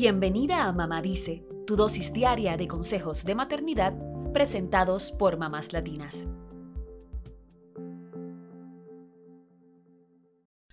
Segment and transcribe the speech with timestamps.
[0.00, 3.94] Bienvenida a Mamá Dice, tu dosis diaria de consejos de maternidad
[4.32, 6.28] presentados por mamás latinas.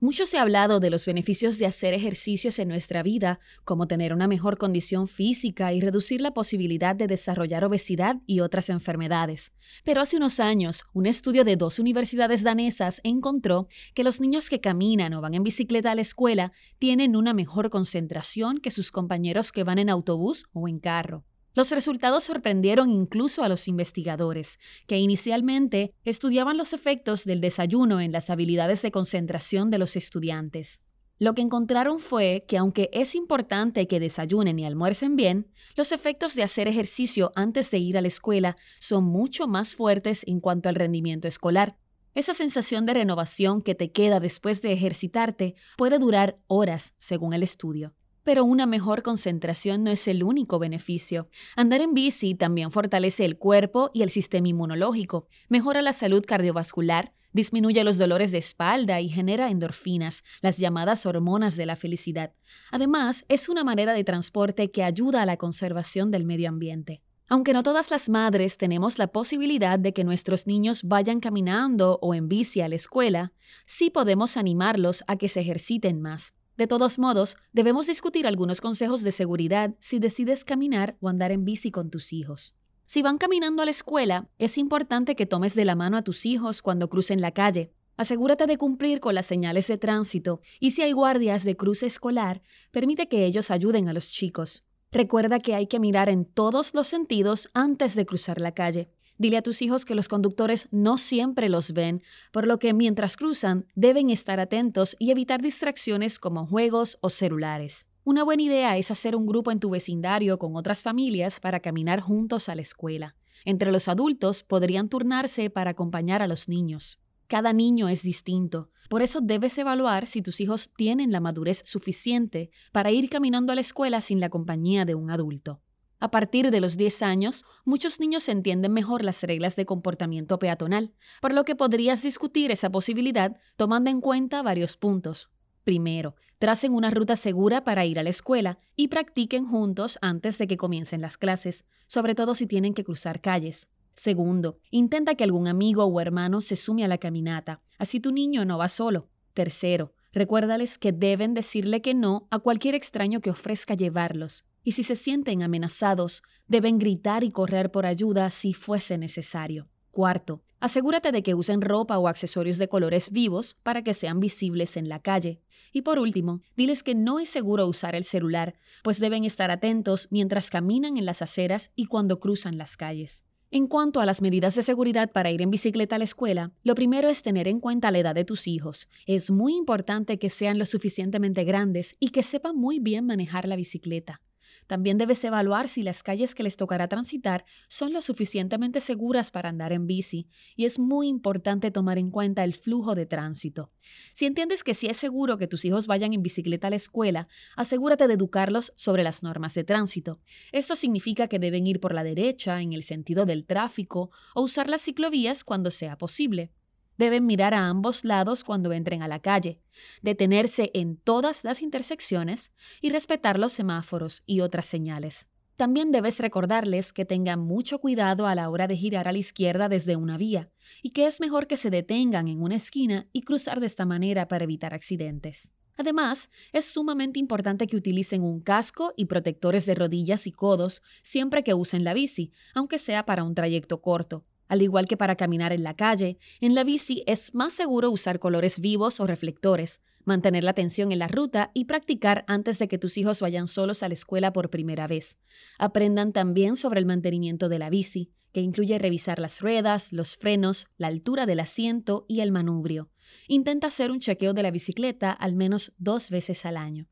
[0.00, 4.14] Mucho se ha hablado de los beneficios de hacer ejercicios en nuestra vida, como tener
[4.14, 9.52] una mejor condición física y reducir la posibilidad de desarrollar obesidad y otras enfermedades.
[9.82, 14.60] Pero hace unos años, un estudio de dos universidades danesas encontró que los niños que
[14.60, 19.50] caminan o van en bicicleta a la escuela tienen una mejor concentración que sus compañeros
[19.50, 21.24] que van en autobús o en carro.
[21.58, 28.12] Los resultados sorprendieron incluso a los investigadores, que inicialmente estudiaban los efectos del desayuno en
[28.12, 30.82] las habilidades de concentración de los estudiantes.
[31.18, 36.36] Lo que encontraron fue que aunque es importante que desayunen y almuercen bien, los efectos
[36.36, 40.68] de hacer ejercicio antes de ir a la escuela son mucho más fuertes en cuanto
[40.68, 41.76] al rendimiento escolar.
[42.14, 47.42] Esa sensación de renovación que te queda después de ejercitarte puede durar horas, según el
[47.42, 47.97] estudio.
[48.28, 51.30] Pero una mejor concentración no es el único beneficio.
[51.56, 57.14] Andar en bici también fortalece el cuerpo y el sistema inmunológico, mejora la salud cardiovascular,
[57.32, 62.34] disminuye los dolores de espalda y genera endorfinas, las llamadas hormonas de la felicidad.
[62.70, 67.00] Además, es una manera de transporte que ayuda a la conservación del medio ambiente.
[67.30, 72.14] Aunque no todas las madres tenemos la posibilidad de que nuestros niños vayan caminando o
[72.14, 73.32] en bici a la escuela,
[73.64, 76.34] sí podemos animarlos a que se ejerciten más.
[76.58, 81.44] De todos modos, debemos discutir algunos consejos de seguridad si decides caminar o andar en
[81.44, 82.52] bici con tus hijos.
[82.84, 86.26] Si van caminando a la escuela, es importante que tomes de la mano a tus
[86.26, 87.70] hijos cuando crucen la calle.
[87.96, 92.42] Asegúrate de cumplir con las señales de tránsito y si hay guardias de cruce escolar,
[92.72, 94.64] permite que ellos ayuden a los chicos.
[94.90, 98.90] Recuerda que hay que mirar en todos los sentidos antes de cruzar la calle.
[99.18, 102.02] Dile a tus hijos que los conductores no siempre los ven,
[102.32, 107.88] por lo que mientras cruzan deben estar atentos y evitar distracciones como juegos o celulares.
[108.04, 112.00] Una buena idea es hacer un grupo en tu vecindario con otras familias para caminar
[112.00, 113.16] juntos a la escuela.
[113.44, 116.98] Entre los adultos podrían turnarse para acompañar a los niños.
[117.26, 122.50] Cada niño es distinto, por eso debes evaluar si tus hijos tienen la madurez suficiente
[122.72, 125.60] para ir caminando a la escuela sin la compañía de un adulto.
[126.00, 130.92] A partir de los 10 años, muchos niños entienden mejor las reglas de comportamiento peatonal,
[131.20, 135.28] por lo que podrías discutir esa posibilidad tomando en cuenta varios puntos.
[135.64, 140.46] Primero, tracen una ruta segura para ir a la escuela y practiquen juntos antes de
[140.46, 143.68] que comiencen las clases, sobre todo si tienen que cruzar calles.
[143.94, 148.44] Segundo, intenta que algún amigo o hermano se sume a la caminata, así tu niño
[148.44, 149.08] no va solo.
[149.34, 154.82] Tercero, recuérdales que deben decirle que no a cualquier extraño que ofrezca llevarlos, y si
[154.82, 159.68] se sienten amenazados, deben gritar y correr por ayuda si fuese necesario.
[159.90, 164.76] Cuarto, asegúrate de que usen ropa o accesorios de colores vivos para que sean visibles
[164.76, 165.40] en la calle.
[165.72, 170.08] Y por último, diles que no es seguro usar el celular, pues deben estar atentos
[170.10, 173.24] mientras caminan en las aceras y cuando cruzan las calles.
[173.50, 176.74] En cuanto a las medidas de seguridad para ir en bicicleta a la escuela, lo
[176.74, 178.88] primero es tener en cuenta la edad de tus hijos.
[179.06, 183.56] Es muy importante que sean lo suficientemente grandes y que sepan muy bien manejar la
[183.56, 184.20] bicicleta.
[184.68, 189.48] También debes evaluar si las calles que les tocará transitar son lo suficientemente seguras para
[189.48, 193.72] andar en bici, y es muy importante tomar en cuenta el flujo de tránsito.
[194.12, 197.28] Si entiendes que sí es seguro que tus hijos vayan en bicicleta a la escuela,
[197.56, 200.20] asegúrate de educarlos sobre las normas de tránsito.
[200.52, 204.68] Esto significa que deben ir por la derecha en el sentido del tráfico o usar
[204.68, 206.52] las ciclovías cuando sea posible.
[206.98, 209.60] Deben mirar a ambos lados cuando entren a la calle,
[210.02, 215.28] detenerse en todas las intersecciones y respetar los semáforos y otras señales.
[215.56, 219.68] También debes recordarles que tengan mucho cuidado a la hora de girar a la izquierda
[219.68, 220.50] desde una vía
[220.82, 224.28] y que es mejor que se detengan en una esquina y cruzar de esta manera
[224.28, 225.52] para evitar accidentes.
[225.76, 231.44] Además, es sumamente importante que utilicen un casco y protectores de rodillas y codos siempre
[231.44, 235.52] que usen la bici, aunque sea para un trayecto corto, al igual que para caminar
[235.52, 240.42] en la calle, en la bici es más seguro usar colores vivos o reflectores, mantener
[240.42, 243.88] la atención en la ruta y practicar antes de que tus hijos vayan solos a
[243.88, 245.18] la escuela por primera vez.
[245.58, 250.66] Aprendan también sobre el mantenimiento de la bici, que incluye revisar las ruedas, los frenos,
[250.76, 252.90] la altura del asiento y el manubrio.
[253.26, 256.88] Intenta hacer un chequeo de la bicicleta al menos dos veces al año.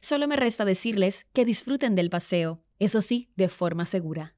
[0.00, 4.37] Solo me resta decirles que disfruten del paseo, eso sí, de forma segura.